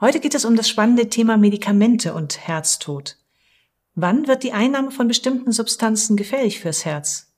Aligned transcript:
Heute 0.00 0.18
geht 0.18 0.34
es 0.34 0.46
um 0.46 0.56
das 0.56 0.66
spannende 0.66 1.10
Thema 1.10 1.36
Medikamente 1.36 2.14
und 2.14 2.46
Herztod. 2.46 3.18
Wann 3.94 4.26
wird 4.26 4.44
die 4.44 4.52
Einnahme 4.52 4.92
von 4.92 5.08
bestimmten 5.08 5.52
Substanzen 5.52 6.16
gefährlich 6.16 6.60
fürs 6.60 6.86
Herz? 6.86 7.34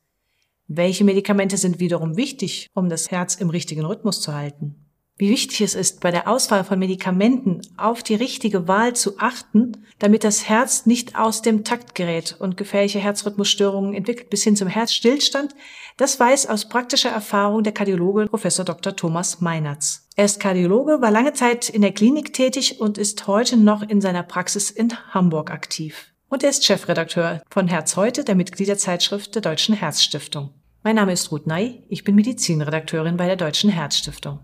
Welche 0.69 1.03
Medikamente 1.03 1.57
sind 1.57 1.81
wiederum 1.81 2.17
wichtig, 2.17 2.71
um 2.73 2.89
das 2.89 3.11
Herz 3.11 3.35
im 3.35 3.51
richtigen 3.51 3.85
Rhythmus 3.85 4.21
zu 4.21 4.33
halten? 4.33 4.82
Wie 5.19 5.31
wichtig 5.31 5.61
es 5.61 5.75
ist, 5.75 6.01
bei 6.01 6.11
der 6.11 6.27
Auswahl 6.27 6.65
von 6.65 6.79
Medikamenten 6.79 7.61
auf 7.77 8.03
die 8.03 8.15
richtige 8.15 8.67
Wahl 8.67 8.95
zu 8.95 9.19
achten, 9.19 9.87
damit 9.99 10.25
das 10.25 10.49
Herz 10.49 10.87
nicht 10.87 11.17
aus 11.17 11.43
dem 11.43 11.65
Takt 11.65 11.95
gerät 11.95 12.37
und 12.39 12.57
gefährliche 12.57 12.99
Herzrhythmusstörungen 12.99 13.95
entwickelt 13.95 14.31
bis 14.31 14.43
hin 14.43 14.57
zum 14.57 14.69
Herzstillstand, 14.69 15.55
das 15.97 16.19
weiß 16.19 16.47
aus 16.47 16.69
praktischer 16.69 17.11
Erfahrung 17.11 17.63
der 17.63 17.75
Kardiologe 17.75 18.27
Prof. 18.27 18.43
Dr. 18.43 18.97
Thomas 18.97 19.41
Meinertz. 19.41 20.09
Er 20.17 20.25
ist 20.25 20.41
Kardiologe, 20.41 21.01
war 21.01 21.11
lange 21.11 21.35
Zeit 21.35 21.69
in 21.69 21.83
der 21.83 21.93
Klinik 21.93 22.33
tätig 22.33 22.81
und 22.81 22.99
ist 22.99 23.27
heute 23.27 23.57
noch 23.57 23.83
in 23.83 24.01
seiner 24.01 24.23
Praxis 24.23 24.71
in 24.71 24.93
Hamburg 25.13 25.51
aktiv. 25.51 26.13
Und 26.29 26.43
er 26.43 26.51
ist 26.51 26.65
Chefredakteur 26.65 27.43
von 27.51 27.69
Herz 27.69 27.97
heute, 27.97 28.25
der 28.25 28.35
Mitgliederzeitschrift 28.35 29.35
der 29.35 29.43
Deutschen 29.43 29.75
Herzstiftung. 29.75 30.55
Mein 30.83 30.97
Name 30.97 31.13
ist 31.13 31.31
Ruth 31.31 31.47
Ney, 31.47 31.85
ich 31.89 32.05
bin 32.05 32.15
Medizinredakteurin 32.15 33.19
bei 33.19 33.27
der 33.27 33.37
Deutschen 33.37 33.71
Herzstiftung. 33.71 34.41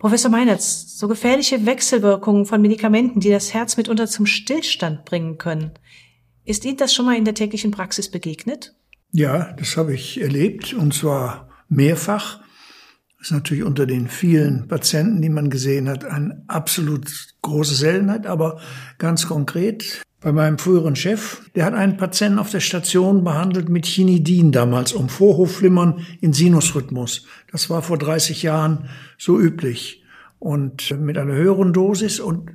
Professor 0.00 0.30
Meinertz, 0.30 0.98
so 0.98 1.08
gefährliche 1.08 1.66
Wechselwirkungen 1.66 2.46
von 2.46 2.62
Medikamenten, 2.62 3.20
die 3.20 3.28
das 3.28 3.52
Herz 3.52 3.76
mitunter 3.76 4.06
zum 4.06 4.24
Stillstand 4.24 5.04
bringen 5.04 5.36
können. 5.36 5.72
Ist 6.42 6.64
Ihnen 6.64 6.78
das 6.78 6.94
schon 6.94 7.04
mal 7.04 7.18
in 7.18 7.26
der 7.26 7.34
täglichen 7.34 7.70
Praxis 7.70 8.10
begegnet? 8.10 8.74
Ja, 9.12 9.52
das 9.58 9.76
habe 9.76 9.92
ich 9.94 10.18
erlebt 10.18 10.72
und 10.72 10.94
zwar 10.94 11.50
mehrfach. 11.68 12.40
Ist 13.20 13.32
natürlich 13.32 13.64
unter 13.64 13.84
den 13.84 14.08
vielen 14.08 14.66
Patienten, 14.66 15.20
die 15.20 15.28
man 15.28 15.50
gesehen 15.50 15.88
hat, 15.88 16.04
eine 16.06 16.42
absolut 16.48 17.06
große 17.42 17.74
Seltenheit, 17.74 18.26
aber 18.26 18.60
ganz 18.98 19.26
konkret 19.28 20.02
bei 20.20 20.32
meinem 20.32 20.58
früheren 20.58 20.96
Chef, 20.96 21.42
der 21.54 21.64
hat 21.64 21.74
einen 21.74 21.96
Patienten 21.96 22.38
auf 22.38 22.50
der 22.50 22.60
Station 22.60 23.24
behandelt 23.24 23.68
mit 23.68 23.86
Chinidin 23.86 24.52
damals, 24.52 24.92
um 24.92 25.08
Vorhofflimmern 25.08 26.06
in 26.20 26.32
Sinusrhythmus. 26.32 27.26
Das 27.50 27.70
war 27.70 27.82
vor 27.82 27.98
30 27.98 28.42
Jahren 28.42 28.88
so 29.18 29.38
üblich. 29.38 30.02
Und 30.38 30.98
mit 30.98 31.18
einer 31.18 31.34
höheren 31.34 31.72
Dosis 31.72 32.20
und 32.20 32.50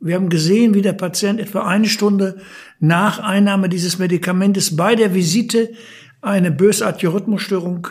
wir 0.00 0.16
haben 0.16 0.28
gesehen, 0.28 0.74
wie 0.74 0.82
der 0.82 0.92
Patient 0.92 1.40
etwa 1.40 1.66
eine 1.66 1.88
Stunde 1.88 2.36
nach 2.78 3.20
Einnahme 3.20 3.68
dieses 3.68 3.98
Medikamentes 3.98 4.76
bei 4.76 4.94
der 4.94 5.14
Visite 5.14 5.70
eine 6.20 6.50
bösartige 6.50 7.12
Rhythmusstörung 7.12 7.88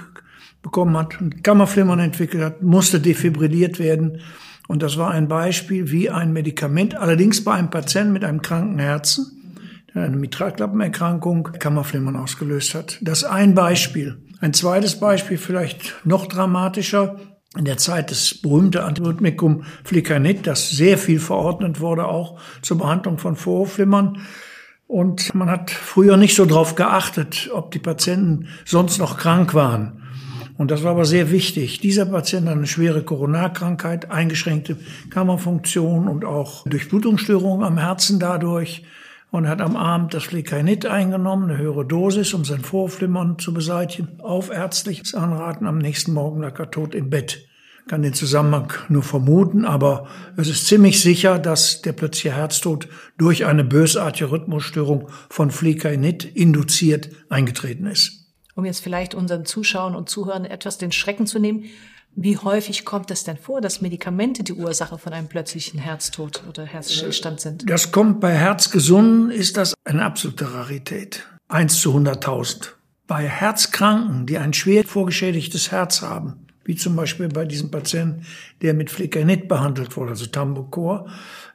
bekommen 0.64 0.97
hat, 0.97 1.22
ein 1.22 1.44
Kammerflimmern 1.44 2.00
entwickelt 2.00 2.44
hat, 2.44 2.64
musste 2.64 3.00
defibrilliert 3.00 3.78
werden. 3.78 4.22
Und 4.67 4.81
das 4.81 4.97
war 4.97 5.11
ein 5.11 5.28
Beispiel, 5.28 5.92
wie 5.92 6.09
ein 6.09 6.33
Medikament, 6.33 6.95
allerdings 6.95 7.44
bei 7.44 7.53
einem 7.53 7.70
Patienten 7.70 8.14
mit 8.14 8.23
einem 8.23 8.42
kranken 8.42 8.80
Herzen, 8.80 9.59
der 9.94 10.03
eine 10.03 10.17
Mitralklappenerkrankung, 10.17 11.44
Kammerflimmern 11.59 12.16
ausgelöst 12.16 12.73
hat. 12.73 12.97
Das 13.02 13.20
ist 13.20 13.25
ein 13.25 13.54
Beispiel. 13.54 14.17
Ein 14.39 14.54
zweites 14.54 14.99
Beispiel, 14.99 15.37
vielleicht 15.37 15.93
noch 16.05 16.26
dramatischer, 16.26 17.20
in 17.55 17.66
der 17.66 17.77
Zeit 17.77 18.10
des 18.10 18.42
berühmten 18.42 18.82
Antirhythmikum 18.82 19.64
Flicanit, 19.83 20.48
das 20.48 20.71
sehr 20.71 20.98
viel 20.98 21.20
verordnet 21.20 21.80
wurde, 21.80 22.08
auch 22.08 22.39
zur 22.64 22.80
Behandlung 22.80 23.20
von 23.20 23.36
Vorhofflimmern. 23.36 24.21
Und 24.87 25.36
man 25.36 25.49
hat 25.49 25.70
früher 25.70 26.17
nicht 26.17 26.36
so 26.36 26.45
drauf 26.45 26.76
geachtet, 26.76 27.49
ob 27.54 27.71
die 27.71 27.80
Patienten 27.80 28.48
sonst 28.66 28.98
noch 28.98 29.17
krank 29.17 29.54
waren. 29.54 30.02
Und 30.63 30.71
das 30.71 30.83
war 30.83 30.91
aber 30.91 31.03
sehr 31.03 31.29
wichtig. 31.29 31.81
Dieser 31.81 32.05
Patient 32.05 32.47
hat 32.47 32.55
eine 32.55 32.67
schwere 32.67 33.03
Koronarkrankheit, 33.03 34.09
eingeschränkte 34.11 34.77
Kammerfunktion 35.09 36.07
und 36.07 36.23
auch 36.23 36.65
Durchblutungsstörungen 36.65 37.67
am 37.67 37.77
Herzen 37.77 38.17
dadurch 38.17 38.83
und 39.29 39.49
hat 39.49 39.59
am 39.59 39.75
Abend 39.75 40.13
das 40.13 40.23
Flecainid 40.23 40.85
eingenommen, 40.85 41.49
eine 41.49 41.59
höhere 41.59 41.85
Dosis, 41.85 42.33
um 42.33 42.45
sein 42.45 42.61
Vorflimmern 42.61 43.39
zu 43.39 43.53
beseitigen. 43.53 44.21
Auf 44.21 44.51
ärztliches 44.51 45.13
Anraten 45.13 45.67
am 45.67 45.79
nächsten 45.79 46.13
Morgen 46.13 46.39
lag 46.39 46.57
er 46.57 46.71
tot 46.71 46.95
im 46.95 47.09
Bett. 47.09 47.45
Kann 47.89 48.01
den 48.01 48.13
Zusammenhang 48.13 48.71
nur 48.87 49.03
vermuten, 49.03 49.65
aber 49.65 50.07
es 50.37 50.47
ist 50.47 50.67
ziemlich 50.67 51.01
sicher, 51.01 51.39
dass 51.39 51.81
der 51.81 51.91
plötzliche 51.91 52.37
Herztod 52.37 52.87
durch 53.17 53.45
eine 53.45 53.65
bösartige 53.65 54.31
Rhythmusstörung 54.31 55.09
von 55.30 55.51
Flecainid 55.51 56.23
induziert 56.23 57.09
eingetreten 57.27 57.85
ist. 57.85 58.23
Um 58.55 58.65
jetzt 58.65 58.81
vielleicht 58.81 59.15
unseren 59.15 59.45
Zuschauern 59.45 59.95
und 59.95 60.09
Zuhörern 60.09 60.45
etwas 60.45 60.77
den 60.77 60.91
Schrecken 60.91 61.25
zu 61.25 61.39
nehmen, 61.39 61.65
wie 62.15 62.37
häufig 62.37 62.86
kommt 62.86 63.09
es 63.09 63.23
denn 63.23 63.37
vor, 63.37 63.59
dass 63.59 63.81
Medikamente 63.81 64.43
die 64.43 64.53
Ursache 64.53 64.99
von 64.99 65.14
einem 65.14 65.27
plötzlichen 65.27 65.80
Herztod 65.80 66.43
oder 66.47 66.63
Herzstillstand 66.63 67.39
sind? 67.39 67.67
Das 67.67 67.92
kommt 67.92 68.19
bei 68.19 68.33
Herzgesunden, 68.33 69.31
ist 69.31 69.58
das 69.58 69.73
eine 69.83 70.03
absolute 70.03 70.53
Rarität. 70.53 71.27
Eins 71.47 71.81
zu 71.81 71.95
100.000. 71.95 72.69
Bei 73.08 73.27
Herzkranken, 73.27 74.27
die 74.27 74.37
ein 74.37 74.53
schwer 74.53 74.83
vorgeschädigtes 74.83 75.71
Herz 75.71 76.03
haben, 76.03 76.45
wie 76.65 76.75
zum 76.75 76.95
Beispiel 76.95 77.30
bei 77.30 77.45
diesem 77.45 77.71
Patienten, 77.71 78.25
der 78.61 78.75
mit 78.75 78.92
Flecainid 78.92 79.47
behandelt 79.47 79.97
wurde, 79.97 80.11
also 80.11 80.27
Tambocor, 80.27 81.09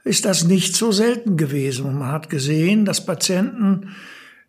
ist 0.05 0.25
das 0.25 0.45
nicht 0.45 0.75
so 0.75 0.91
selten 0.91 1.37
gewesen. 1.37 1.87
Und 1.87 1.99
man 1.99 2.11
hat 2.11 2.31
gesehen, 2.31 2.85
dass 2.85 3.07
Patienten, 3.07 3.95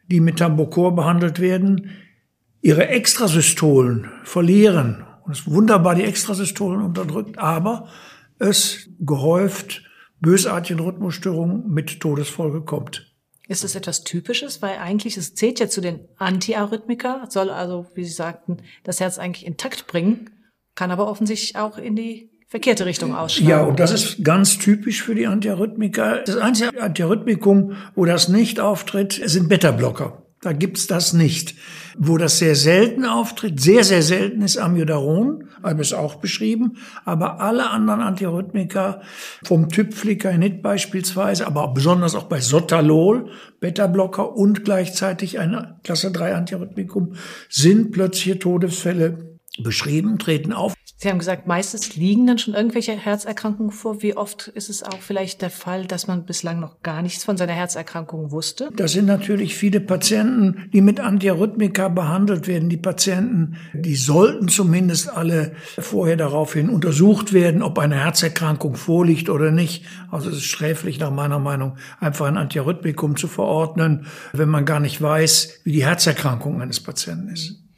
die 0.07 0.21
mit 0.21 0.39
Tambocor 0.39 0.95
behandelt 0.95 1.39
werden, 1.39 1.91
ihre 2.61 2.87
Extrasystolen 2.87 4.11
verlieren 4.23 5.05
und 5.25 5.31
es 5.31 5.49
wunderbar 5.49 5.95
die 5.95 6.03
Extrasystolen 6.03 6.81
unterdrückt, 6.81 7.37
aber 7.37 7.87
es 8.39 8.89
gehäuft 8.99 9.83
bösartigen 10.21 10.83
Rhythmusstörungen 10.83 11.69
mit 11.69 11.99
Todesfolge 11.99 12.61
kommt. 12.61 13.13
Ist 13.47 13.63
das 13.63 13.75
etwas 13.75 14.03
Typisches? 14.03 14.61
Weil 14.61 14.77
eigentlich, 14.77 15.17
es 15.17 15.33
zählt 15.33 15.59
ja 15.59 15.67
zu 15.67 15.81
den 15.81 16.07
Antiarrhythmika, 16.17 17.25
soll 17.29 17.49
also, 17.49 17.87
wie 17.95 18.03
Sie 18.03 18.11
sagten, 18.11 18.57
das 18.83 18.99
Herz 18.99 19.17
eigentlich 19.17 19.45
intakt 19.45 19.87
bringen, 19.87 20.29
kann 20.75 20.91
aber 20.91 21.09
offensichtlich 21.09 21.55
auch 21.55 21.77
in 21.77 21.95
die 21.95 22.29
verkehrte 22.47 22.85
Richtung 22.85 23.15
ausschlagen. 23.15 23.49
Ja, 23.49 23.61
und 23.63 23.79
das 23.79 23.91
ist 23.91 24.23
ganz 24.23 24.57
typisch 24.57 25.01
für 25.03 25.15
die 25.15 25.27
Antiarrhythmika. 25.27 26.23
Das 26.25 26.37
einzige 26.37 26.81
Antiarrhythmikum, 26.81 27.73
wo 27.95 28.05
das 28.05 28.27
nicht 28.27 28.59
auftritt, 28.59 29.19
sind 29.25 29.49
Beta-Blocker. 29.49 30.18
Da 30.41 30.53
gibt's 30.53 30.87
das 30.87 31.11
nicht. 31.11 31.55
Wo 31.97 32.17
das 32.17 32.39
sehr 32.39 32.55
selten 32.55 33.03
auftritt, 33.03 33.59
sehr, 33.59 33.83
sehr 33.83 34.01
selten 34.01 34.41
ist 34.41 34.57
Amiodaron, 34.57 35.49
habe 35.61 35.81
es 35.81 35.91
auch 35.91 36.15
beschrieben, 36.15 36.77
aber 37.03 37.41
alle 37.41 37.69
anderen 37.69 37.99
Antirhythmika 37.99 39.01
vom 39.43 39.67
Typ 39.67 39.93
Flicainid 39.93 40.61
beispielsweise, 40.61 41.45
aber 41.45 41.67
besonders 41.73 42.15
auch 42.15 42.25
bei 42.25 42.39
Sotalol, 42.39 43.31
Beta-Blocker 43.59 44.33
und 44.33 44.63
gleichzeitig 44.63 45.39
ein 45.39 45.75
Klasse 45.83 46.11
3 46.11 46.35
Antirhythmikum, 46.35 47.15
sind 47.49 47.91
plötzliche 47.91 48.39
Todesfälle 48.39 49.37
beschrieben, 49.61 50.19
treten 50.19 50.53
auf. 50.53 50.73
Sie 51.01 51.07
haben 51.07 51.19
gesagt, 51.19 51.47
meistens 51.47 51.95
liegen 51.95 52.27
dann 52.27 52.39
schon 52.39 52.55
irgendwelche 52.55 52.91
Herzerkrankungen 52.91 53.71
vor. 53.71 54.01
Wie 54.01 54.17
oft 54.17 54.49
ist 54.49 54.69
es 54.69 54.83
auch 54.83 54.99
vielleicht 54.99 55.41
der 55.41 55.49
Fall, 55.49 55.85
dass 55.85 56.07
man 56.07 56.25
bislang 56.25 56.59
noch 56.59 56.81
gar 56.83 57.01
nichts 57.01 57.23
von 57.23 57.37
seiner 57.37 57.53
Herzerkrankung 57.53 58.31
wusste? 58.31 58.69
Das 58.75 58.91
sind 58.91 59.05
natürlich 59.05 59.55
viele 59.55 59.79
Patienten, 59.79 60.69
die 60.73 60.81
mit 60.81 60.99
Antiarrhythmika 60.99 61.87
behandelt 61.87 62.49
werden. 62.49 62.67
Die 62.67 62.75
Patienten, 62.75 63.55
die 63.71 63.95
sollten 63.95 64.49
zumindest 64.49 65.09
alle 65.09 65.53
vorher 65.77 66.17
daraufhin 66.17 66.69
untersucht 66.69 67.31
werden, 67.31 67.63
ob 67.63 67.79
eine 67.79 67.95
Herzerkrankung 67.95 68.75
vorliegt 68.75 69.29
oder 69.29 69.51
nicht. 69.51 69.85
Also 70.11 70.29
es 70.29 70.39
ist 70.39 70.47
sträflich 70.47 70.99
nach 70.99 71.11
meiner 71.11 71.39
Meinung, 71.39 71.77
einfach 72.01 72.25
ein 72.25 72.35
Antiarrhythmikum 72.35 73.15
zu 73.15 73.29
verordnen, 73.29 74.05
wenn 74.33 74.49
man 74.49 74.65
gar 74.65 74.81
nicht 74.81 75.01
weiß, 75.01 75.61
wie 75.63 75.71
die 75.71 75.85
Herzerkrankung 75.85 76.61
eines 76.61 76.81
Patienten 76.81 77.29
ist. 77.29 77.68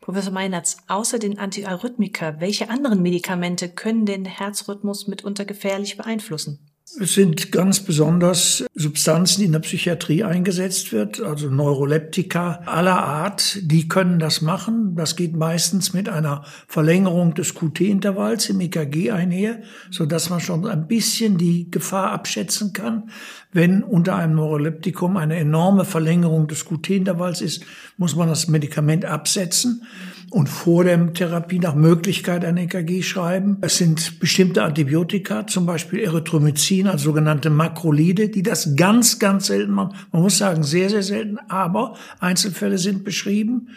Professor 0.00 0.32
Meinertz, 0.32 0.78
außer 0.88 1.18
den 1.18 1.38
Antiarrhythmika, 1.38 2.40
welche 2.40 2.70
anderen 2.70 3.02
Medikamente 3.02 3.68
können 3.68 4.06
den 4.06 4.24
Herzrhythmus 4.24 5.06
mitunter 5.06 5.44
gefährlich 5.44 5.96
beeinflussen? 5.96 6.69
Es 6.98 7.14
sind 7.14 7.52
ganz 7.52 7.80
besonders 7.80 8.64
Substanzen, 8.74 9.40
die 9.40 9.46
in 9.46 9.52
der 9.52 9.60
Psychiatrie 9.60 10.24
eingesetzt 10.24 10.92
wird, 10.92 11.20
also 11.22 11.48
Neuroleptika 11.48 12.62
aller 12.66 12.98
Art, 13.02 13.58
die 13.62 13.86
können 13.86 14.18
das 14.18 14.40
machen. 14.40 14.96
Das 14.96 15.14
geht 15.14 15.36
meistens 15.36 15.92
mit 15.92 16.08
einer 16.08 16.44
Verlängerung 16.66 17.34
des 17.34 17.54
QT-Intervalls 17.54 18.48
im 18.48 18.60
EKG 18.60 19.12
einher, 19.12 19.60
so 19.90 20.04
dass 20.04 20.30
man 20.30 20.40
schon 20.40 20.66
ein 20.66 20.88
bisschen 20.88 21.38
die 21.38 21.70
Gefahr 21.70 22.10
abschätzen 22.10 22.72
kann. 22.72 23.10
Wenn 23.52 23.82
unter 23.82 24.16
einem 24.16 24.34
Neuroleptikum 24.34 25.16
eine 25.16 25.36
enorme 25.36 25.84
Verlängerung 25.84 26.48
des 26.48 26.64
QT-Intervalls 26.64 27.40
ist, 27.40 27.64
muss 27.98 28.16
man 28.16 28.28
das 28.28 28.48
Medikament 28.48 29.04
absetzen 29.04 29.82
und 30.30 30.48
vor 30.48 30.84
der 30.84 31.12
Therapie 31.12 31.58
nach 31.58 31.74
Möglichkeit 31.74 32.44
ein 32.44 32.56
EKG 32.56 33.02
schreiben. 33.02 33.58
Es 33.62 33.78
sind 33.78 34.20
bestimmte 34.20 34.62
Antibiotika, 34.62 35.46
zum 35.48 35.66
Beispiel 35.66 35.98
Erythromycin, 36.00 36.86
also 36.86 37.06
sogenannte 37.06 37.50
Makrolide, 37.50 38.28
die 38.28 38.42
das 38.42 38.76
ganz, 38.76 39.18
ganz 39.18 39.48
selten 39.48 39.72
machen. 39.72 39.96
Man 40.12 40.22
muss 40.22 40.38
sagen, 40.38 40.62
sehr, 40.62 40.88
sehr 40.88 41.02
selten, 41.02 41.38
aber 41.48 41.96
Einzelfälle 42.20 42.78
sind 42.78 43.02
beschrieben. 43.02 43.70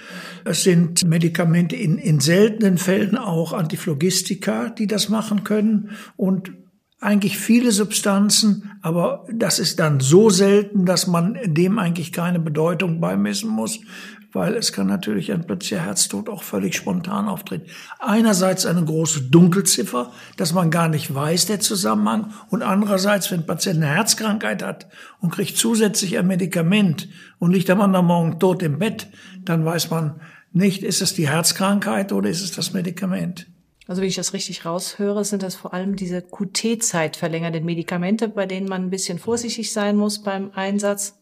Es 0.46 0.64
sind 0.64 1.04
Medikamente 1.04 1.76
in, 1.76 1.98
in 1.98 2.20
seltenen 2.20 2.78
Fällen 2.78 3.18
auch 3.18 3.54
Antiphlogistika, 3.54 4.70
die 4.70 4.86
das 4.86 5.10
machen 5.10 5.44
können 5.44 5.90
und 6.16 6.52
eigentlich 7.00 7.38
viele 7.38 7.74
Substanzen, 7.74 8.72
aber 8.82 9.26
das 9.30 9.60
ist 9.60 9.80
dann 9.80 10.00
so 10.00 10.30
selten, 10.30 10.86
dass 10.86 11.06
man 11.06 11.38
dem 11.44 11.78
eigentlich 11.78 12.14
keine 12.14 12.40
Bedeutung 12.40 13.02
beimessen 13.02 13.50
muss 13.50 13.82
weil 14.34 14.56
es 14.56 14.74
kann 14.74 14.88
natürlich 14.88 15.32
ein 15.32 15.46
plötzlicher 15.46 15.86
Herztod 15.86 16.28
auch 16.28 16.44
völlig 16.44 16.76
spontan 16.76 17.28
auftreten. 17.28 17.68
Einerseits 18.00 18.66
eine 18.66 18.84
große 18.84 19.22
Dunkelziffer, 19.22 20.12
dass 20.38 20.54
man 20.54 20.72
gar 20.72 20.90
nicht 20.90 21.14
weiß, 21.14 21.46
der 21.46 21.60
Zusammenhang, 21.60 22.34
und 22.50 22.64
andererseits, 22.64 23.32
wenn 23.32 23.42
ein 23.42 23.46
Patient 23.46 23.78
eine 23.78 23.94
Herzkrankheit 23.94 24.64
hat 24.64 24.88
und 25.20 25.32
kriegt 25.32 25.58
zusätzlich 25.58 26.18
ein 26.18 26.28
Medikament 26.28 27.08
und 27.40 27.52
liegt 27.52 27.70
am 27.70 27.82
anderen 27.82 28.08
Morgen 28.08 28.40
tot 28.40 28.64
im 28.64 28.80
Bett, 28.80 29.08
dann 29.46 29.64
weiß 29.64 29.90
man 29.90 30.20
nicht, 30.52 30.84
ist 30.84 31.02
es 31.02 31.14
die 31.14 31.30
Herzkrankheit 31.30 32.12
oder 32.12 32.30
ist 32.30 32.44
es 32.44 32.52
das 32.52 32.74
Medikament. 32.74 33.48
Also 33.88 34.02
wie 34.02 34.08
ich 34.08 34.16
das 34.16 34.34
richtig 34.34 34.66
raushöre, 34.66 35.26
sind 35.26 35.44
das 35.44 35.56
vor 35.56 35.74
allem 35.74 35.96
diese 35.96 36.22
QT-Zeit 36.22 37.18
verlängernden 37.18 37.66
Medikamente, 37.66 38.30
bei 38.30 38.46
denen 38.46 38.68
man 38.68 38.84
ein 38.84 38.90
bisschen 38.90 39.20
vorsichtig 39.20 39.74
sein 39.74 39.98
muss 39.98 40.24
beim 40.24 40.52
Einsatz. 40.54 41.20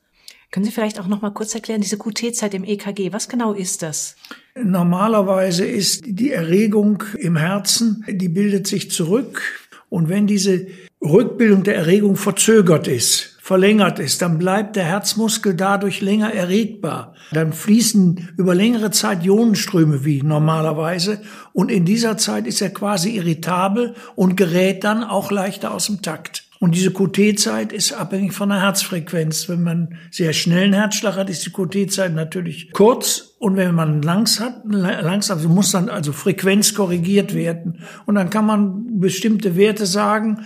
Können 0.51 0.65
Sie 0.65 0.71
vielleicht 0.71 0.99
auch 0.99 1.07
noch 1.07 1.21
mal 1.21 1.31
kurz 1.31 1.55
erklären, 1.55 1.79
diese 1.79 1.97
QT-Zeit 1.97 2.53
im 2.53 2.65
EKG, 2.65 3.13
was 3.13 3.29
genau 3.29 3.53
ist 3.53 3.81
das? 3.81 4.17
Normalerweise 4.61 5.65
ist 5.65 6.03
die 6.05 6.31
Erregung 6.31 7.03
im 7.17 7.37
Herzen, 7.37 8.03
die 8.09 8.27
bildet 8.27 8.67
sich 8.67 8.91
zurück. 8.91 9.41
Und 9.87 10.09
wenn 10.09 10.27
diese 10.27 10.67
Rückbildung 11.01 11.63
der 11.63 11.75
Erregung 11.75 12.17
verzögert 12.17 12.89
ist, 12.89 13.37
verlängert 13.41 13.99
ist, 13.99 14.21
dann 14.21 14.37
bleibt 14.37 14.75
der 14.75 14.83
Herzmuskel 14.83 15.55
dadurch 15.55 16.01
länger 16.01 16.33
erregbar. 16.33 17.15
Dann 17.31 17.53
fließen 17.53 18.33
über 18.37 18.53
längere 18.53 18.91
Zeit 18.91 19.23
Ionenströme 19.23 20.03
wie 20.03 20.21
normalerweise. 20.21 21.21
Und 21.53 21.71
in 21.71 21.85
dieser 21.85 22.17
Zeit 22.17 22.45
ist 22.45 22.61
er 22.61 22.71
quasi 22.71 23.15
irritabel 23.15 23.95
und 24.15 24.35
gerät 24.35 24.83
dann 24.83 25.03
auch 25.03 25.31
leichter 25.31 25.73
aus 25.73 25.87
dem 25.87 26.01
Takt. 26.01 26.50
Und 26.61 26.75
diese 26.75 26.91
QT-Zeit 26.91 27.73
ist 27.73 27.91
abhängig 27.91 28.33
von 28.33 28.49
der 28.49 28.61
Herzfrequenz. 28.61 29.49
Wenn 29.49 29.63
man 29.63 29.97
sehr 30.11 30.31
schnellen 30.31 30.73
Herzschlag 30.73 31.15
hat, 31.15 31.27
ist 31.27 31.43
die 31.43 31.49
QT-Zeit 31.49 32.13
natürlich 32.13 32.71
kurz. 32.71 33.33
Und 33.39 33.55
wenn 33.55 33.73
man 33.73 34.03
langs 34.03 34.39
hat, 34.39 34.61
langsam, 34.65 35.39
also 35.39 35.49
muss 35.49 35.71
dann 35.71 35.89
also 35.89 36.13
Frequenz 36.13 36.75
korrigiert 36.75 37.33
werden. 37.33 37.79
Und 38.05 38.13
dann 38.13 38.29
kann 38.29 38.45
man 38.45 38.99
bestimmte 38.99 39.55
Werte 39.55 39.87
sagen, 39.87 40.45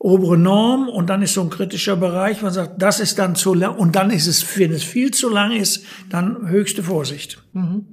obere 0.00 0.36
Norm 0.36 0.88
und 0.88 1.08
dann 1.10 1.22
ist 1.22 1.34
so 1.34 1.42
ein 1.42 1.50
kritischer 1.50 1.94
Bereich, 1.94 2.42
man 2.42 2.52
sagt, 2.52 2.82
das 2.82 2.98
ist 2.98 3.20
dann 3.20 3.36
zu 3.36 3.54
lang 3.54 3.76
und 3.76 3.94
dann 3.94 4.10
ist 4.10 4.26
es, 4.26 4.58
wenn 4.58 4.72
es 4.72 4.82
viel 4.82 5.12
zu 5.12 5.28
lang 5.28 5.52
ist, 5.52 5.86
dann 6.10 6.48
höchste 6.48 6.82
Vorsicht. 6.82 7.40
Mhm. 7.52 7.86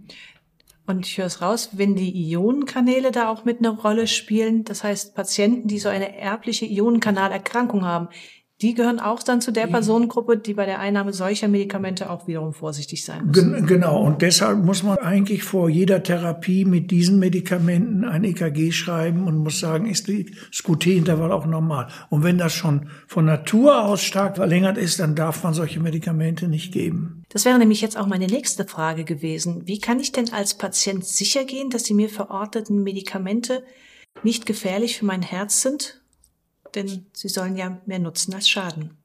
Und 0.90 1.06
ich 1.06 1.20
höre 1.20 1.28
es 1.28 1.44
raus, 1.44 1.70
wenn 1.74 1.96
die 1.96 2.32
Ionenkanäle 2.32 3.12
da 3.12 3.30
auch 3.30 3.46
mit 3.46 3.60
einer 3.60 3.78
Rolle 3.78 4.08
spielen, 4.08 4.64
das 4.64 4.84
heißt 4.84 5.14
Patienten, 5.14 5.68
die 5.68 5.78
so 5.78 5.88
eine 5.88 6.18
erbliche 6.18 6.66
Ionenkanalerkrankung 6.66 7.86
haben, 7.86 8.08
die 8.62 8.74
gehören 8.74 9.00
auch 9.00 9.24
dann 9.24 9.40
zu 9.40 9.52
der 9.52 9.68
Personengruppe, 9.68 10.38
die 10.38 10.54
bei 10.54 10.66
der 10.66 10.80
Einnahme 10.80 11.14
solcher 11.14 11.48
Medikamente 11.48 12.10
auch 12.10 12.28
wiederum 12.28 12.54
vorsichtig 12.54 13.06
sein 13.06 13.28
müssen. 13.28 13.66
Genau, 13.66 14.04
und 14.04 14.22
deshalb 14.22 14.66
muss 14.66 14.84
man 14.84 14.98
eigentlich 14.98 15.44
vor 15.44 15.70
jeder 15.70 16.04
Therapie 16.04 16.66
mit 16.66 16.92
diesen 16.92 17.20
Medikamenten 17.20 18.04
ein 18.04 18.26
EKG 18.26 18.72
schreiben 18.72 19.28
und 19.28 19.38
muss 19.38 19.62
sagen, 19.62 19.86
ist 19.86 20.10
das 20.10 20.64
QT-Intervall 20.64 21.32
auch 21.32 21.46
normal. 21.46 21.88
Und 22.10 22.24
wenn 22.24 22.38
das 22.38 22.54
schon 22.54 22.90
von 23.08 23.26
Natur 23.26 23.86
aus 23.86 24.04
stark 24.04 24.36
verlängert 24.36 24.78
ist, 24.78 25.00
dann 25.00 25.16
darf 25.16 25.42
man 25.44 25.54
solche 25.54 25.80
Medikamente 25.80 26.50
nicht 26.50 26.74
geben. 26.74 27.24
Das 27.30 27.46
wäre 27.46 27.60
nämlich 27.60 27.80
jetzt 27.80 27.98
auch 27.98 28.08
meine 28.08 28.28
nächste 28.28 28.66
Frage 28.66 29.06
gewesen. 29.06 29.62
Wie 29.68 29.80
kann 29.80 30.02
ich 30.02 30.12
denn 30.12 30.34
als 30.34 30.56
Patient 30.56 31.06
sicher 31.06 31.46
gehen, 31.46 31.70
dass 31.70 31.84
die 31.84 31.94
mir 31.94 32.10
verordneten 32.10 32.84
Medikamente 32.84 33.64
nicht 34.24 34.46
gefährlich 34.46 34.98
für 34.98 35.06
mein 35.06 35.22
Herz 35.22 35.62
sind 35.62 36.02
denn 36.76 37.08
sie 37.14 37.30
sollen 37.30 37.56
ja 37.56 37.82
mehr 37.86 38.00
nutzen 38.00 38.34
als 38.34 38.50
schaden. 38.50 38.99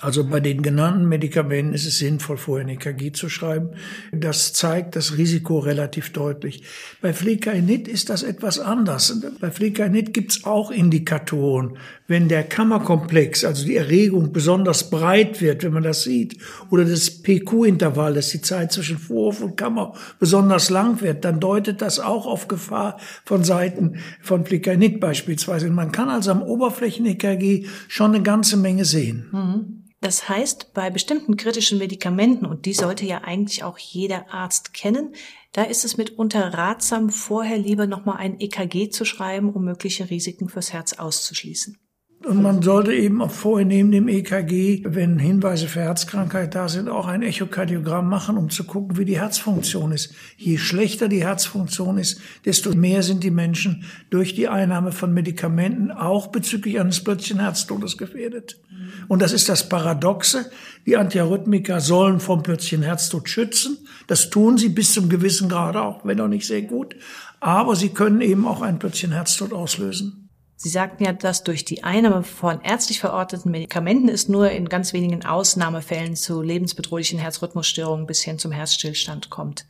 Also 0.00 0.24
bei 0.24 0.40
den 0.40 0.62
genannten 0.62 1.08
Medikamenten 1.08 1.72
ist 1.72 1.86
es 1.86 1.98
sinnvoll, 1.98 2.36
vorher 2.36 2.66
ein 2.66 2.68
EKG 2.68 3.12
zu 3.12 3.28
schreiben. 3.28 3.70
Das 4.10 4.52
zeigt 4.52 4.96
das 4.96 5.16
Risiko 5.16 5.60
relativ 5.60 6.12
deutlich. 6.12 6.64
Bei 7.00 7.12
Flecainid 7.12 7.86
ist 7.86 8.10
das 8.10 8.24
etwas 8.24 8.58
anders. 8.58 9.22
Bei 9.40 9.52
Flecainid 9.52 10.12
gibt 10.12 10.32
es 10.32 10.44
auch 10.44 10.72
Indikatoren. 10.72 11.78
Wenn 12.08 12.28
der 12.28 12.42
Kammerkomplex, 12.42 13.44
also 13.44 13.64
die 13.64 13.76
Erregung 13.76 14.32
besonders 14.32 14.90
breit 14.90 15.40
wird, 15.40 15.62
wenn 15.62 15.72
man 15.72 15.84
das 15.84 16.02
sieht, 16.02 16.38
oder 16.70 16.84
das 16.84 17.22
PQ-Intervall, 17.22 18.14
dass 18.14 18.30
die 18.30 18.42
Zeit 18.42 18.72
zwischen 18.72 18.98
Vorhof 18.98 19.42
und 19.42 19.56
Kammer 19.56 19.94
besonders 20.18 20.70
lang 20.70 21.00
wird, 21.02 21.24
dann 21.24 21.38
deutet 21.38 21.80
das 21.80 22.00
auch 22.00 22.26
auf 22.26 22.48
Gefahr 22.48 22.98
von 23.24 23.44
Seiten 23.44 24.00
von 24.20 24.44
Flecainid 24.44 24.98
beispielsweise. 24.98 25.70
Man 25.70 25.92
kann 25.92 26.08
also 26.08 26.32
am 26.32 26.42
Oberflächen-EKG 26.42 27.66
schon 27.86 28.12
eine 28.12 28.24
ganze 28.24 28.56
Menge 28.56 28.84
sehen. 28.84 29.28
Mhm. 29.30 29.83
Das 30.04 30.28
heißt, 30.28 30.74
bei 30.74 30.90
bestimmten 30.90 31.38
kritischen 31.38 31.78
Medikamenten, 31.78 32.44
und 32.44 32.66
die 32.66 32.74
sollte 32.74 33.06
ja 33.06 33.22
eigentlich 33.24 33.64
auch 33.64 33.78
jeder 33.78 34.30
Arzt 34.30 34.74
kennen, 34.74 35.14
da 35.52 35.62
ist 35.62 35.82
es 35.82 35.96
mitunter 35.96 36.52
ratsam, 36.52 37.08
vorher 37.08 37.56
lieber 37.56 37.86
nochmal 37.86 38.18
ein 38.18 38.38
EKG 38.38 38.90
zu 38.90 39.06
schreiben, 39.06 39.48
um 39.54 39.64
mögliche 39.64 40.10
Risiken 40.10 40.50
fürs 40.50 40.74
Herz 40.74 40.92
auszuschließen. 40.92 41.78
Und 42.24 42.42
man 42.42 42.62
sollte 42.62 42.94
eben 42.94 43.20
auch 43.20 43.30
vorher 43.30 43.66
neben 43.66 43.92
dem 43.92 44.08
EKG, 44.08 44.84
wenn 44.86 45.18
Hinweise 45.18 45.68
für 45.68 45.80
Herzkrankheit 45.80 46.54
da 46.54 46.68
sind, 46.68 46.88
auch 46.88 47.06
ein 47.06 47.20
Echokardiogramm 47.20 48.08
machen, 48.08 48.38
um 48.38 48.48
zu 48.48 48.64
gucken, 48.64 48.96
wie 48.96 49.04
die 49.04 49.18
Herzfunktion 49.18 49.92
ist. 49.92 50.14
Je 50.38 50.56
schlechter 50.56 51.08
die 51.08 51.22
Herzfunktion 51.22 51.98
ist, 51.98 52.20
desto 52.46 52.74
mehr 52.74 53.02
sind 53.02 53.24
die 53.24 53.30
Menschen 53.30 53.84
durch 54.08 54.34
die 54.34 54.48
Einnahme 54.48 54.92
von 54.92 55.12
Medikamenten 55.12 55.90
auch 55.90 56.28
bezüglich 56.28 56.80
eines 56.80 57.04
plötzlichen 57.04 57.40
Herztodes 57.40 57.98
gefährdet. 57.98 58.58
Und 59.06 59.20
das 59.20 59.32
ist 59.32 59.50
das 59.50 59.68
Paradoxe. 59.68 60.50
Die 60.86 60.96
Antiarrhythmika 60.96 61.80
sollen 61.80 62.20
vom 62.20 62.42
plötzlichen 62.42 62.82
Herztod 62.82 63.28
schützen. 63.28 63.76
Das 64.06 64.30
tun 64.30 64.56
sie 64.56 64.70
bis 64.70 64.94
zum 64.94 65.10
gewissen 65.10 65.50
Grad 65.50 65.76
auch, 65.76 66.06
wenn 66.06 66.20
auch 66.20 66.28
nicht 66.28 66.46
sehr 66.46 66.62
gut. 66.62 66.96
Aber 67.40 67.76
sie 67.76 67.90
können 67.90 68.22
eben 68.22 68.46
auch 68.46 68.62
einen 68.62 68.78
plötzlichen 68.78 69.12
Herztod 69.12 69.52
auslösen. 69.52 70.23
Sie 70.56 70.68
sagten 70.68 71.04
ja, 71.04 71.12
dass 71.12 71.42
durch 71.42 71.64
die 71.64 71.82
Einnahme 71.82 72.22
von 72.22 72.60
ärztlich 72.60 73.00
verordneten 73.00 73.50
Medikamenten 73.50 74.08
es 74.08 74.28
nur 74.28 74.50
in 74.50 74.68
ganz 74.68 74.92
wenigen 74.92 75.24
Ausnahmefällen 75.24 76.16
zu 76.16 76.42
lebensbedrohlichen 76.42 77.18
Herzrhythmusstörungen 77.18 78.06
bis 78.06 78.22
hin 78.22 78.38
zum 78.38 78.52
Herzstillstand 78.52 79.30
kommt. 79.30 79.66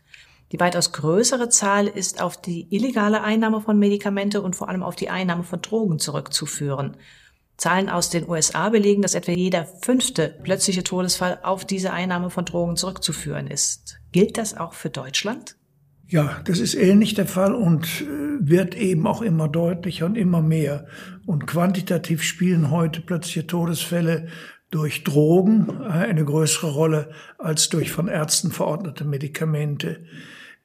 Die 0.52 0.60
weitaus 0.60 0.92
größere 0.92 1.48
Zahl 1.48 1.88
ist 1.88 2.20
auf 2.20 2.40
die 2.40 2.68
illegale 2.70 3.22
Einnahme 3.22 3.60
von 3.60 3.78
Medikamente 3.78 4.42
und 4.42 4.54
vor 4.54 4.68
allem 4.68 4.82
auf 4.82 4.94
die 4.94 5.10
Einnahme 5.10 5.42
von 5.42 5.62
Drogen 5.62 5.98
zurückzuführen. 5.98 6.96
Zahlen 7.56 7.88
aus 7.88 8.10
den 8.10 8.28
USA 8.28 8.68
belegen, 8.68 9.02
dass 9.02 9.14
etwa 9.14 9.32
jeder 9.32 9.64
fünfte 9.64 10.28
plötzliche 10.42 10.84
Todesfall 10.84 11.40
auf 11.42 11.64
diese 11.64 11.92
Einnahme 11.92 12.30
von 12.30 12.44
Drogen 12.44 12.76
zurückzuführen 12.76 13.46
ist. 13.46 13.96
Gilt 14.12 14.38
das 14.38 14.56
auch 14.56 14.74
für 14.74 14.90
Deutschland? 14.90 15.56
Ja, 16.14 16.40
das 16.44 16.60
ist 16.60 16.76
ähnlich 16.76 17.14
der 17.14 17.26
Fall 17.26 17.56
und 17.56 18.02
äh, 18.02 18.06
wird 18.38 18.76
eben 18.76 19.04
auch 19.04 19.20
immer 19.20 19.48
deutlicher 19.48 20.06
und 20.06 20.16
immer 20.16 20.42
mehr. 20.42 20.86
Und 21.26 21.48
quantitativ 21.48 22.22
spielen 22.22 22.70
heute 22.70 23.00
plötzliche 23.00 23.48
Todesfälle 23.48 24.28
durch 24.70 25.02
Drogen 25.02 25.82
eine 25.82 26.24
größere 26.24 26.70
Rolle 26.70 27.10
als 27.36 27.68
durch 27.68 27.90
von 27.90 28.06
Ärzten 28.06 28.52
verordnete 28.52 29.04
Medikamente. 29.04 30.04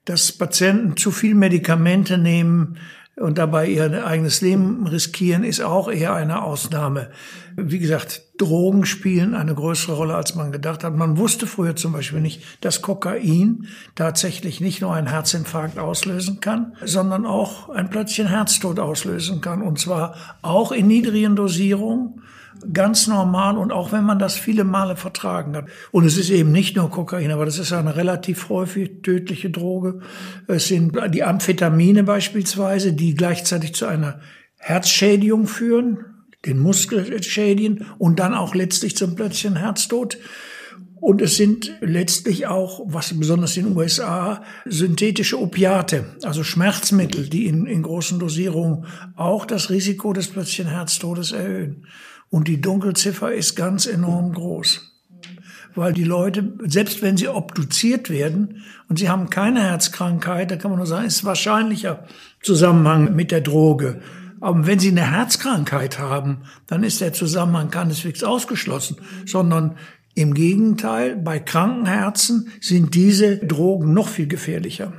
Dass 0.06 0.32
Patienten 0.32 0.98
zu 0.98 1.10
viel 1.10 1.34
Medikamente 1.34 2.20
nehmen, 2.20 2.78
und 3.20 3.38
dabei 3.38 3.68
ihr 3.68 4.06
eigenes 4.06 4.42
Leben 4.42 4.88
riskieren, 4.88 5.44
ist 5.44 5.62
auch 5.62 5.90
eher 5.90 6.14
eine 6.14 6.42
Ausnahme. 6.42 7.10
Wie 7.56 7.80
gesagt, 7.80 8.24
Drogen 8.38 8.86
spielen 8.86 9.36
eine 9.36 9.54
größere 9.54 9.96
Rolle, 9.96 10.16
als 10.16 10.36
man 10.36 10.52
gedacht 10.52 10.84
hat. 10.84 10.96
Man 10.96 11.18
wusste 11.18 11.46
früher 11.46 11.76
zum 11.76 11.92
Beispiel 11.92 12.22
nicht, 12.22 12.42
dass 12.62 12.82
Kokain 12.82 13.68
tatsächlich 13.96 14.62
nicht 14.62 14.82
nur 14.82 14.94
einen 14.94 15.08
Herzinfarkt 15.08 15.78
auslösen 15.78 16.40
kann, 16.40 16.74
sondern 16.86 17.26
auch 17.26 17.70
ein 17.70 17.90
plötzlichen 17.90 18.28
Herztod 18.28 18.80
auslösen 18.80 19.42
kann. 19.42 19.62
Und 19.62 19.80
zwar 19.80 20.16
auch 20.42 20.72
in 20.72 20.88
niedrigen 20.88 21.36
Dosierungen 21.36 22.22
ganz 22.74 23.08
normal 23.08 23.58
und 23.58 23.72
auch 23.72 23.92
wenn 23.92 24.04
man 24.04 24.20
das 24.20 24.38
viele 24.38 24.64
Male 24.64 24.96
vertragen 24.96 25.56
hat. 25.56 25.66
Und 25.92 26.06
es 26.06 26.18
ist 26.18 26.30
eben 26.30 26.52
nicht 26.52 26.76
nur 26.76 26.90
Kokain, 26.90 27.32
aber 27.32 27.46
das 27.46 27.60
ist 27.60 27.74
eine 27.74 27.96
relativ 27.96 28.50
häufig 28.50 29.02
tödliche 29.04 29.50
Droge. 29.50 30.00
Es 30.48 30.68
sind 30.68 30.98
die 31.14 31.24
Amphetamine 31.24 32.04
beispielsweise, 32.04 32.94
die 32.94 33.16
gleichzeitig 33.16 33.76
zu 33.76 33.86
einer 33.86 34.20
Herzschädigung 34.58 35.48
führen, 35.48 36.06
den 36.46 36.60
Muskel 36.60 37.22
schädigen 37.24 37.86
und 37.98 38.20
dann 38.20 38.34
auch 38.34 38.56
letztlich 38.56 38.96
zum 38.96 39.16
plötzlichen 39.16 39.58
Herztod. 39.58 40.18
Und 41.02 41.22
es 41.22 41.38
sind 41.38 41.72
letztlich 41.80 42.48
auch, 42.48 42.82
was 42.86 43.18
besonders 43.18 43.56
in 43.56 43.66
den 43.66 43.78
USA, 43.78 44.44
synthetische 44.66 45.40
Opiate, 45.40 46.18
also 46.24 46.44
Schmerzmittel, 46.44 47.30
die 47.30 47.46
in, 47.46 47.66
in 47.68 47.84
großen 47.84 48.20
Dosierungen 48.20 48.86
auch 49.16 49.46
das 49.46 49.70
Risiko 49.70 50.12
des 50.12 50.28
plötzlichen 50.28 50.70
Herztodes 50.70 51.32
erhöhen. 51.32 51.86
Und 52.30 52.48
die 52.48 52.62
Dunkelziffer 52.62 53.34
ist 53.34 53.56
ganz 53.56 53.86
enorm 53.86 54.34
groß. 54.34 54.86
Weil 55.76 55.94
die 55.94 56.04
Leute, 56.04 56.54
selbst 56.66 57.02
wenn 57.02 57.18
sie 57.18 57.28
obduziert 57.28 58.10
werden 58.10 58.64
und 58.88 59.00
sie 59.00 59.10
haben 59.10 59.30
keine 59.30 59.62
Herzkrankheit, 59.62 60.52
da 60.52 60.56
kann 60.56 60.72
man 60.72 60.80
nur 60.80 60.88
sagen, 60.88 61.06
ist 61.06 61.26
wahrscheinlicher 61.26 62.06
Zusammenhang 62.42 63.16
mit 63.16 63.32
der 63.32 63.42
Droge. 63.42 64.02
Aber 64.42 64.66
wenn 64.66 64.80
Sie 64.80 64.90
eine 64.90 65.12
Herzkrankheit 65.12 66.00
haben, 66.00 66.44
dann 66.68 66.84
ist 66.84 67.02
der 67.02 67.14
Zusammenhang 67.14 67.72
keineswegs 67.72 68.24
ausgeschlossen, 68.24 68.98
sondern 69.26 69.76
im 70.16 70.34
Gegenteil, 70.34 71.16
bei 71.18 71.40
kranken 71.40 71.86
Herzen 71.86 72.50
sind 72.62 72.96
diese 72.96 73.38
Drogen 73.38 73.94
noch 73.94 74.08
viel 74.08 74.28
gefährlicher. 74.28 74.94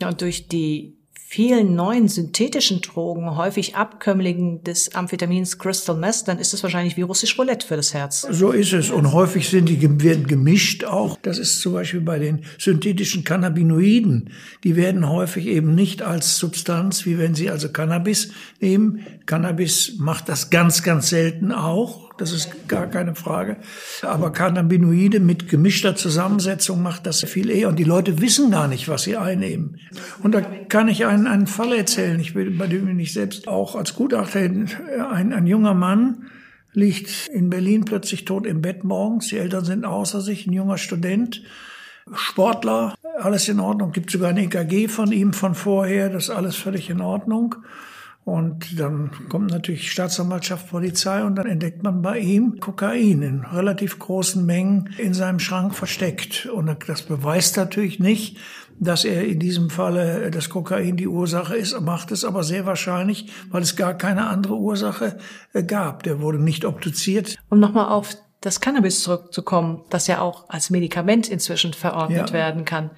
Ja, 0.00 0.08
und 0.08 0.20
durch 0.20 0.48
die 0.48 1.01
vielen 1.32 1.74
neuen 1.74 2.08
synthetischen 2.08 2.82
Drogen, 2.82 3.38
häufig 3.38 3.74
Abkömmlingen 3.74 4.62
des 4.64 4.94
Amphetamins 4.94 5.58
Crystal 5.58 5.96
Meth, 5.96 6.28
dann 6.28 6.38
ist 6.38 6.52
es 6.52 6.62
wahrscheinlich 6.62 6.98
wie 6.98 7.02
russisch 7.02 7.38
Roulette 7.38 7.66
für 7.66 7.76
das 7.76 7.94
Herz. 7.94 8.26
So 8.30 8.50
ist 8.50 8.74
es. 8.74 8.90
Und 8.90 9.12
häufig 9.14 9.48
sind 9.48 9.70
die 9.70 9.80
werden 10.02 10.26
gemischt 10.26 10.84
auch. 10.84 11.16
Das 11.22 11.38
ist 11.38 11.62
zum 11.62 11.72
Beispiel 11.72 12.02
bei 12.02 12.18
den 12.18 12.44
synthetischen 12.58 13.24
Cannabinoiden. 13.24 14.28
Die 14.62 14.76
werden 14.76 15.08
häufig 15.08 15.46
eben 15.46 15.74
nicht 15.74 16.02
als 16.02 16.36
Substanz, 16.36 17.06
wie 17.06 17.16
wenn 17.16 17.34
sie 17.34 17.48
also 17.48 17.70
Cannabis 17.70 18.32
nehmen. 18.60 19.00
Cannabis 19.24 19.94
macht 19.98 20.28
das 20.28 20.50
ganz, 20.50 20.82
ganz 20.82 21.08
selten 21.08 21.50
auch. 21.50 22.11
Das 22.22 22.30
ist 22.30 22.68
gar 22.68 22.86
keine 22.86 23.16
Frage. 23.16 23.56
Aber 24.02 24.30
Cannabinoide 24.30 25.18
mit 25.18 25.48
gemischter 25.48 25.96
Zusammensetzung 25.96 26.80
macht 26.80 27.04
das 27.04 27.24
viel 27.24 27.50
eher. 27.50 27.68
Und 27.68 27.80
die 27.80 27.84
Leute 27.84 28.20
wissen 28.20 28.52
gar 28.52 28.68
nicht, 28.68 28.86
was 28.86 29.02
sie 29.02 29.16
einnehmen. 29.16 29.80
Und 30.22 30.32
da 30.32 30.40
kann 30.40 30.86
ich 30.86 31.04
einen, 31.04 31.26
einen 31.26 31.48
Fall 31.48 31.72
erzählen, 31.72 32.20
ich 32.20 32.34
bin, 32.34 32.58
bei 32.58 32.68
dem 32.68 32.86
bin 32.86 33.00
ich 33.00 33.12
selbst 33.12 33.48
auch 33.48 33.74
als 33.74 33.96
Gutachter, 33.96 34.38
ein, 34.38 35.32
ein 35.32 35.46
junger 35.48 35.74
Mann, 35.74 36.30
liegt 36.72 37.26
in 37.26 37.50
Berlin 37.50 37.84
plötzlich 37.84 38.24
tot 38.24 38.46
im 38.46 38.62
Bett 38.62 38.84
morgens. 38.84 39.26
Die 39.26 39.38
Eltern 39.38 39.64
sind 39.64 39.84
außer 39.84 40.20
sich, 40.20 40.46
ein 40.46 40.52
junger 40.52 40.78
Student, 40.78 41.42
Sportler, 42.14 42.94
alles 43.18 43.48
in 43.48 43.58
Ordnung. 43.58 43.90
Gibt 43.90 44.12
sogar 44.12 44.30
ein 44.30 44.36
EKG 44.36 44.86
von 44.86 45.10
ihm 45.10 45.32
von 45.32 45.56
vorher, 45.56 46.08
das 46.08 46.28
ist 46.28 46.30
alles 46.30 46.54
völlig 46.54 46.88
in 46.88 47.00
Ordnung. 47.00 47.56
Und 48.24 48.78
dann 48.78 49.10
kommt 49.28 49.50
natürlich 49.50 49.90
Staatsanwaltschaft, 49.90 50.70
Polizei 50.70 51.24
und 51.24 51.34
dann 51.34 51.46
entdeckt 51.46 51.82
man 51.82 52.02
bei 52.02 52.20
ihm 52.20 52.60
Kokain 52.60 53.20
in 53.22 53.40
relativ 53.40 53.98
großen 53.98 54.46
Mengen 54.46 54.90
in 54.96 55.12
seinem 55.12 55.40
Schrank 55.40 55.74
versteckt. 55.74 56.46
Und 56.46 56.70
das 56.86 57.02
beweist 57.02 57.56
natürlich 57.56 57.98
nicht, 57.98 58.36
dass 58.78 59.04
er 59.04 59.24
in 59.24 59.40
diesem 59.40 59.70
Falle 59.70 60.30
das 60.30 60.50
Kokain 60.50 60.96
die 60.96 61.08
Ursache 61.08 61.56
ist, 61.56 61.78
macht 61.80 62.12
es 62.12 62.24
aber 62.24 62.44
sehr 62.44 62.64
wahrscheinlich, 62.64 63.26
weil 63.50 63.62
es 63.62 63.74
gar 63.74 63.94
keine 63.94 64.28
andere 64.28 64.54
Ursache 64.54 65.18
äh, 65.52 65.64
gab. 65.64 66.04
Der 66.04 66.20
wurde 66.20 66.38
nicht 66.38 66.64
obduziert. 66.64 67.36
Um 67.48 67.58
nochmal 67.58 67.88
auf 67.88 68.16
das 68.40 68.60
Cannabis 68.60 69.02
zurückzukommen, 69.02 69.82
das 69.90 70.06
ja 70.06 70.20
auch 70.20 70.48
als 70.48 70.70
Medikament 70.70 71.28
inzwischen 71.28 71.72
verordnet 71.72 72.30
ja. 72.30 72.32
werden 72.34 72.64
kann. 72.64 72.90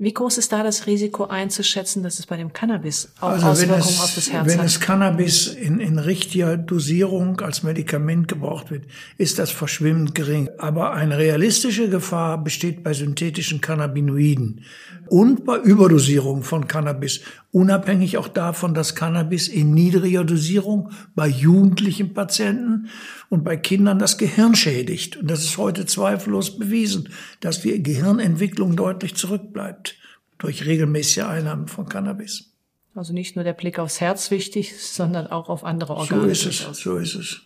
Wie 0.00 0.14
groß 0.14 0.38
ist 0.38 0.52
da 0.52 0.62
das 0.62 0.86
Risiko 0.86 1.24
einzuschätzen, 1.24 2.04
dass 2.04 2.20
es 2.20 2.26
bei 2.26 2.36
dem 2.36 2.52
Cannabis 2.52 3.08
auch 3.20 3.30
also 3.30 3.46
Auswirkungen 3.48 3.80
es, 3.80 4.00
auf 4.00 4.14
das 4.14 4.30
Herz 4.30 4.46
wenn 4.46 4.52
hat? 4.52 4.58
Wenn 4.60 4.66
es 4.66 4.80
Cannabis 4.80 5.46
in, 5.48 5.80
in 5.80 5.98
richtiger 5.98 6.56
Dosierung 6.56 7.40
als 7.40 7.64
Medikament 7.64 8.28
gebraucht 8.28 8.70
wird, 8.70 8.84
ist 9.16 9.40
das 9.40 9.50
verschwimmend 9.50 10.14
gering. 10.14 10.50
Aber 10.58 10.92
eine 10.92 11.18
realistische 11.18 11.88
Gefahr 11.88 12.38
besteht 12.38 12.84
bei 12.84 12.92
synthetischen 12.92 13.60
Cannabinoiden 13.60 14.60
und 15.08 15.44
bei 15.44 15.56
Überdosierung 15.56 16.44
von 16.44 16.68
Cannabis, 16.68 17.20
unabhängig 17.50 18.18
auch 18.18 18.28
davon, 18.28 18.74
dass 18.74 18.94
Cannabis 18.94 19.48
in 19.48 19.72
niedriger 19.72 20.24
Dosierung 20.24 20.90
bei 21.14 21.28
jugendlichen 21.28 22.14
Patienten 22.14 22.88
und 23.28 23.44
bei 23.44 23.56
Kindern 23.56 23.98
das 23.98 24.18
Gehirn 24.18 24.54
schädigt. 24.54 25.16
Und 25.16 25.30
das 25.30 25.40
ist 25.40 25.56
heute 25.58 25.86
zweifellos 25.86 26.58
bewiesen, 26.58 27.08
dass 27.40 27.62
die 27.62 27.82
Gehirnentwicklung 27.82 28.76
deutlich 28.76 29.14
zurückbleibt 29.14 29.96
durch 30.38 30.66
regelmäßige 30.66 31.24
Einnahme 31.24 31.68
von 31.68 31.88
Cannabis. 31.88 32.52
Also 32.94 33.12
nicht 33.12 33.36
nur 33.36 33.44
der 33.44 33.52
Blick 33.52 33.78
aufs 33.78 34.00
Herz 34.00 34.30
wichtig, 34.30 34.74
sondern 34.80 35.28
auch 35.28 35.48
auf 35.48 35.64
andere 35.64 35.94
Organe. 35.94 36.22
So 36.22 36.28
ist 36.28 36.46
es, 36.46 36.78
so 36.78 36.96
ist 36.96 37.14
es. 37.14 37.40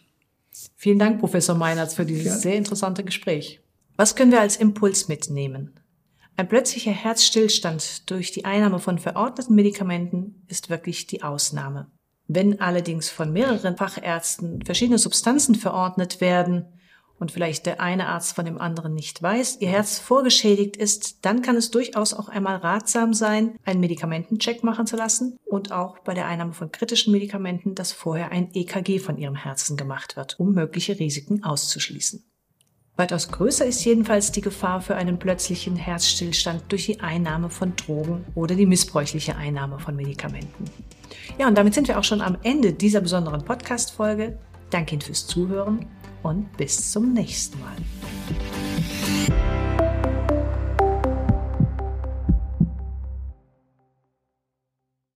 Vielen 0.76 0.98
Dank, 0.98 1.20
Professor 1.20 1.56
Meinertz, 1.56 1.94
für 1.94 2.04
dieses 2.04 2.24
ja. 2.26 2.36
sehr 2.36 2.56
interessante 2.56 3.04
Gespräch. 3.04 3.60
Was 3.96 4.16
können 4.16 4.32
wir 4.32 4.40
als 4.40 4.56
Impuls 4.56 5.08
mitnehmen? 5.08 5.72
Ein 6.42 6.48
plötzlicher 6.48 6.90
Herzstillstand 6.90 8.10
durch 8.10 8.32
die 8.32 8.44
Einnahme 8.44 8.80
von 8.80 8.98
verordneten 8.98 9.54
Medikamenten 9.54 10.44
ist 10.48 10.70
wirklich 10.70 11.06
die 11.06 11.22
Ausnahme. 11.22 11.86
Wenn 12.26 12.60
allerdings 12.60 13.10
von 13.10 13.32
mehreren 13.32 13.76
Fachärzten 13.76 14.60
verschiedene 14.64 14.98
Substanzen 14.98 15.54
verordnet 15.54 16.20
werden 16.20 16.64
und 17.20 17.30
vielleicht 17.30 17.66
der 17.66 17.80
eine 17.80 18.08
Arzt 18.08 18.34
von 18.34 18.44
dem 18.44 18.58
anderen 18.58 18.92
nicht 18.92 19.22
weiß, 19.22 19.58
ihr 19.60 19.68
Herz 19.68 20.00
vorgeschädigt 20.00 20.76
ist, 20.76 21.24
dann 21.24 21.42
kann 21.42 21.54
es 21.54 21.70
durchaus 21.70 22.12
auch 22.12 22.28
einmal 22.28 22.56
ratsam 22.56 23.14
sein, 23.14 23.54
einen 23.62 23.78
Medikamentencheck 23.78 24.64
machen 24.64 24.88
zu 24.88 24.96
lassen 24.96 25.38
und 25.44 25.70
auch 25.70 26.00
bei 26.00 26.12
der 26.12 26.26
Einnahme 26.26 26.54
von 26.54 26.72
kritischen 26.72 27.12
Medikamenten, 27.12 27.76
dass 27.76 27.92
vorher 27.92 28.32
ein 28.32 28.52
EKG 28.52 28.98
von 28.98 29.16
ihrem 29.16 29.36
Herzen 29.36 29.76
gemacht 29.76 30.16
wird, 30.16 30.40
um 30.40 30.54
mögliche 30.54 30.98
Risiken 30.98 31.44
auszuschließen. 31.44 32.31
Weitaus 32.96 33.30
größer 33.30 33.64
ist 33.64 33.84
jedenfalls 33.84 34.32
die 34.32 34.42
Gefahr 34.42 34.82
für 34.82 34.96
einen 34.96 35.18
plötzlichen 35.18 35.76
Herzstillstand 35.76 36.64
durch 36.68 36.86
die 36.86 37.00
Einnahme 37.00 37.48
von 37.48 37.74
Drogen 37.74 38.24
oder 38.34 38.54
die 38.54 38.66
missbräuchliche 38.66 39.34
Einnahme 39.34 39.78
von 39.78 39.96
Medikamenten. 39.96 40.64
Ja, 41.38 41.48
und 41.48 41.56
damit 41.56 41.72
sind 41.72 41.88
wir 41.88 41.98
auch 41.98 42.04
schon 42.04 42.20
am 42.20 42.36
Ende 42.42 42.74
dieser 42.74 43.00
besonderen 43.00 43.44
Podcast-Folge. 43.44 44.38
Danke 44.68 44.92
Ihnen 44.92 45.02
fürs 45.02 45.26
Zuhören 45.26 45.86
und 46.22 46.54
bis 46.58 46.90
zum 46.90 47.14
nächsten 47.14 47.58
Mal. 47.60 47.76